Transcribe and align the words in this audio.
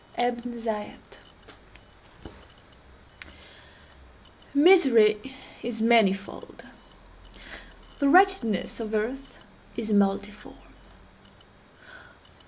—Ebn 0.17 0.59
Zaiat. 0.59 1.19
Misery 4.51 5.35
is 5.61 5.79
manifold. 5.79 6.63
The 7.99 8.09
wretchedness 8.09 8.79
of 8.79 8.95
earth 8.95 9.37
is 9.77 9.93
multiform. 9.93 10.55